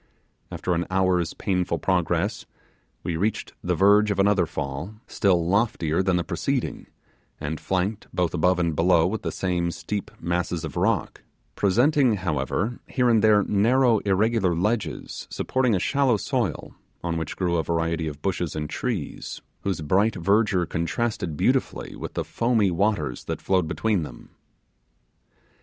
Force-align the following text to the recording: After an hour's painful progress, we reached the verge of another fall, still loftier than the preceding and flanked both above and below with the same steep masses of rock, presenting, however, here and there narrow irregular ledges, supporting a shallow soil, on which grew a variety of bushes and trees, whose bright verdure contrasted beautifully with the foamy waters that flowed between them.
After 0.51 0.73
an 0.73 0.87
hour's 0.89 1.35
painful 1.35 1.77
progress, 1.77 2.47
we 3.03 3.15
reached 3.17 3.53
the 3.63 3.75
verge 3.75 4.09
of 4.09 4.17
another 4.17 4.47
fall, 4.47 4.95
still 5.05 5.45
loftier 5.45 6.01
than 6.01 6.15
the 6.17 6.23
preceding 6.23 6.87
and 7.39 7.59
flanked 7.59 8.07
both 8.11 8.33
above 8.33 8.57
and 8.57 8.75
below 8.75 9.05
with 9.05 9.21
the 9.21 9.31
same 9.31 9.69
steep 9.69 10.09
masses 10.19 10.65
of 10.65 10.75
rock, 10.75 11.21
presenting, 11.55 12.15
however, 12.15 12.79
here 12.87 13.09
and 13.11 13.23
there 13.23 13.43
narrow 13.43 13.99
irregular 13.99 14.55
ledges, 14.55 15.27
supporting 15.29 15.75
a 15.75 15.79
shallow 15.79 16.17
soil, 16.17 16.73
on 17.03 17.15
which 17.15 17.35
grew 17.37 17.57
a 17.57 17.63
variety 17.63 18.07
of 18.07 18.23
bushes 18.23 18.55
and 18.55 18.71
trees, 18.71 19.39
whose 19.61 19.81
bright 19.81 20.15
verdure 20.15 20.65
contrasted 20.65 21.37
beautifully 21.37 21.95
with 21.95 22.15
the 22.15 22.23
foamy 22.25 22.71
waters 22.71 23.25
that 23.25 23.39
flowed 23.39 23.67
between 23.67 24.01
them. 24.01 24.29